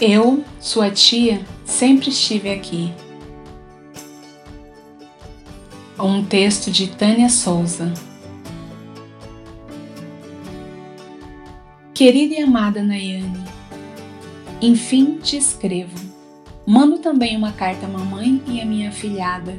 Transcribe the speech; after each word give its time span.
Eu, 0.00 0.44
sua 0.60 0.90
tia, 0.90 1.40
sempre 1.64 2.10
estive 2.10 2.50
aqui. 2.50 2.92
Um 5.98 6.22
texto 6.22 6.70
de 6.70 6.88
Tânia 6.88 7.30
Souza. 7.30 7.94
Querida 11.94 12.34
e 12.34 12.42
amada 12.42 12.82
Nayane, 12.82 13.42
enfim 14.60 15.16
te 15.16 15.38
escrevo. 15.38 15.98
Mando 16.66 16.98
também 16.98 17.34
uma 17.34 17.52
carta 17.52 17.86
à 17.86 17.88
mamãe 17.88 18.42
e 18.46 18.60
à 18.60 18.66
minha 18.66 18.92
filhada. 18.92 19.58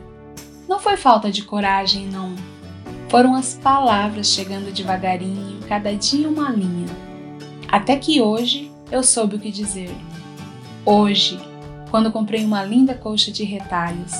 Não 0.69 0.79
foi 0.79 0.97
falta 0.97 1.31
de 1.31 1.41
coragem, 1.41 2.05
não. 2.05 2.35
Foram 3.09 3.33
as 3.33 3.55
palavras 3.55 4.27
chegando 4.27 4.71
devagarinho, 4.71 5.61
cada 5.67 5.95
dia 5.95 6.29
uma 6.29 6.51
linha. 6.51 6.85
Até 7.67 7.95
que 7.95 8.21
hoje 8.21 8.71
eu 8.91 9.01
soube 9.01 9.37
o 9.37 9.39
que 9.39 9.49
dizer. 9.49 9.89
Hoje, 10.89 11.37
quando 11.91 12.13
comprei 12.13 12.45
uma 12.45 12.63
linda 12.63 12.93
colcha 12.93 13.29
de 13.29 13.43
retalhos, 13.43 14.13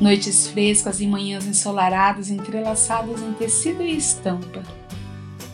noites 0.00 0.46
frescas 0.46 1.00
e 1.00 1.06
manhãs 1.08 1.48
ensolaradas 1.48 2.30
entrelaçadas 2.30 3.20
em 3.20 3.32
tecido 3.32 3.82
e 3.82 3.96
estampa. 3.96 4.62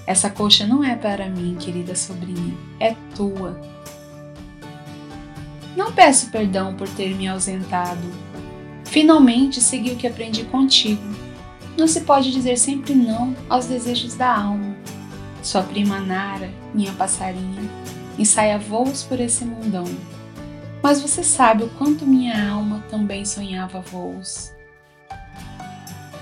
Essa 0.06 0.28
colcha 0.28 0.66
não 0.66 0.84
é 0.84 0.94
para 0.94 1.26
mim, 1.30 1.56
querida 1.58 1.96
sobrinha, 1.96 2.54
é 2.78 2.94
tua. 3.14 3.58
Não 5.74 5.90
peço 5.90 6.30
perdão 6.30 6.74
por 6.74 6.86
ter 6.86 7.16
me 7.16 7.26
ausentado. 7.26 8.06
Finalmente 8.84 9.58
segui 9.58 9.92
o 9.92 9.96
que 9.96 10.06
aprendi 10.06 10.44
contigo. 10.44 11.16
Não 11.78 11.88
se 11.88 12.02
pode 12.02 12.30
dizer 12.30 12.58
sempre 12.58 12.94
não 12.94 13.34
aos 13.48 13.64
desejos 13.64 14.14
da 14.14 14.36
alma. 14.36 14.76
Sua 15.42 15.62
prima 15.62 15.98
Nara, 15.98 16.50
minha 16.74 16.92
passarinha, 16.92 17.70
ensaia 18.18 18.58
voos 18.58 19.02
por 19.02 19.18
esse 19.18 19.42
mundão 19.42 19.86
mas 20.82 21.00
você 21.00 21.22
sabe 21.22 21.64
o 21.64 21.68
quanto 21.70 22.06
minha 22.06 22.50
alma 22.50 22.84
também 22.88 23.24
sonhava 23.24 23.80
voos. 23.80 24.52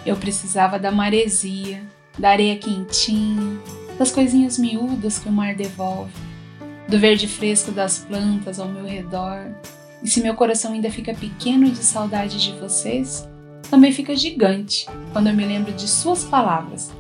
Eu 0.05 0.16
precisava 0.16 0.78
da 0.78 0.91
maresia, 0.91 1.83
da 2.19 2.30
areia 2.30 2.56
quentinha, 2.56 3.58
das 3.98 4.11
coisinhas 4.11 4.58
miúdas 4.58 5.19
que 5.19 5.28
o 5.28 5.33
mar 5.33 5.55
devolve, 5.55 6.12
do 6.88 6.98
verde 6.98 7.27
fresco 7.27 7.72
das 7.72 7.98
plantas 7.98 8.58
ao 8.58 8.69
meu 8.69 8.84
redor. 8.84 9.55
E 10.02 10.08
se 10.08 10.20
meu 10.20 10.34
coração 10.34 10.72
ainda 10.72 10.91
fica 10.91 11.14
pequeno 11.14 11.70
de 11.70 11.83
saudade 11.83 12.39
de 12.39 12.58
vocês, 12.58 13.27
também 13.70 13.92
fica 13.92 14.14
gigante 14.14 14.86
quando 15.12 15.28
eu 15.28 15.34
me 15.34 15.44
lembro 15.44 15.72
de 15.72 15.89
suas 15.89 16.24
palavras. 16.24 16.92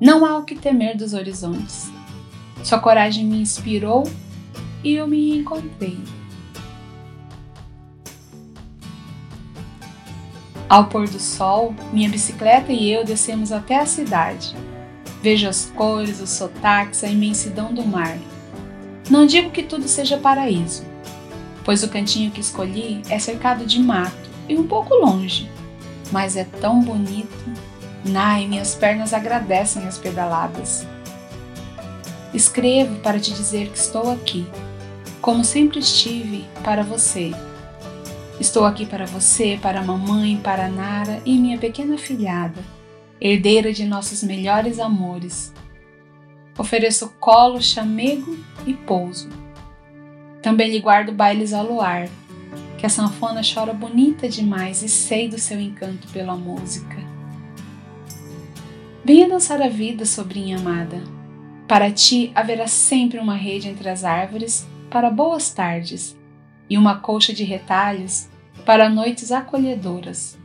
Não 0.00 0.24
há 0.24 0.38
o 0.38 0.44
que 0.44 0.54
temer 0.54 0.96
dos 0.96 1.14
horizontes. 1.14 1.90
Sua 2.62 2.78
coragem 2.78 3.24
me 3.24 3.40
inspirou 3.40 4.04
e 4.84 4.94
eu 4.94 5.06
me 5.06 5.38
encontrei. 5.38 5.98
Ao 10.68 10.86
pôr 10.86 11.08
do 11.08 11.20
sol, 11.20 11.72
minha 11.92 12.08
bicicleta 12.08 12.72
e 12.72 12.90
eu 12.90 13.04
descemos 13.04 13.52
até 13.52 13.78
a 13.78 13.86
cidade. 13.86 14.52
Vejo 15.22 15.48
as 15.48 15.66
cores, 15.76 16.20
os 16.20 16.30
sotaques, 16.30 17.04
a 17.04 17.08
imensidão 17.08 17.72
do 17.72 17.86
mar. 17.86 18.18
Não 19.08 19.26
digo 19.26 19.50
que 19.50 19.62
tudo 19.62 19.86
seja 19.86 20.18
paraíso, 20.18 20.84
pois 21.64 21.84
o 21.84 21.88
cantinho 21.88 22.32
que 22.32 22.40
escolhi 22.40 23.00
é 23.08 23.18
cercado 23.20 23.64
de 23.64 23.78
mato 23.78 24.28
e 24.48 24.56
um 24.56 24.66
pouco 24.66 24.92
longe, 24.94 25.48
mas 26.10 26.36
é 26.36 26.44
tão 26.60 26.80
bonito. 26.80 27.32
Nai, 28.04 28.48
minhas 28.48 28.74
pernas 28.74 29.14
agradecem 29.14 29.86
as 29.86 29.98
pedaladas. 29.98 30.84
Escrevo 32.34 32.96
para 32.96 33.20
te 33.20 33.32
dizer 33.32 33.68
que 33.70 33.78
estou 33.78 34.10
aqui, 34.10 34.44
como 35.20 35.44
sempre 35.44 35.78
estive 35.78 36.44
para 36.64 36.82
você 36.82 37.32
Estou 38.38 38.66
aqui 38.66 38.84
para 38.84 39.06
você, 39.06 39.58
para 39.60 39.80
a 39.80 39.82
mamãe, 39.82 40.36
para 40.36 40.66
a 40.66 40.68
Nara 40.68 41.22
e 41.24 41.38
minha 41.38 41.56
pequena 41.56 41.96
filhada, 41.96 42.62
herdeira 43.18 43.72
de 43.72 43.86
nossos 43.86 44.22
melhores 44.22 44.78
amores. 44.78 45.54
Ofereço 46.58 47.14
colo, 47.18 47.62
chamego 47.62 48.36
e 48.66 48.74
pouso. 48.74 49.30
Também 50.42 50.70
lhe 50.70 50.80
guardo 50.80 51.12
bailes 51.12 51.54
ao 51.54 51.66
luar, 51.66 52.10
que 52.76 52.84
a 52.84 52.90
sanfona 52.90 53.40
chora 53.42 53.72
bonita 53.72 54.28
demais 54.28 54.82
e 54.82 54.88
sei 54.88 55.28
do 55.28 55.38
seu 55.38 55.58
encanto 55.58 56.06
pela 56.08 56.36
música. 56.36 56.96
Venha 59.02 59.30
dançar 59.30 59.62
a 59.62 59.68
vida, 59.68 60.04
sobrinha 60.04 60.58
amada. 60.58 61.02
Para 61.66 61.90
ti 61.90 62.32
haverá 62.34 62.66
sempre 62.66 63.18
uma 63.18 63.34
rede 63.34 63.68
entre 63.68 63.88
as 63.88 64.04
árvores 64.04 64.66
para 64.90 65.10
boas 65.10 65.50
tardes 65.50 66.14
e 66.68 66.76
uma 66.76 66.98
colcha 66.98 67.32
de 67.32 67.44
retalhos 67.44 68.28
para 68.64 68.88
noites 68.88 69.30
acolhedoras. 69.30 70.38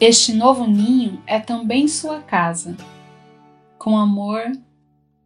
Este 0.00 0.32
novo 0.32 0.66
ninho 0.66 1.22
é 1.26 1.38
também 1.38 1.86
sua 1.86 2.20
casa. 2.20 2.76
Com 3.78 3.96
amor, 3.96 4.52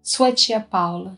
sua 0.03 0.33
tia 0.33 0.61
Paula. 0.61 1.17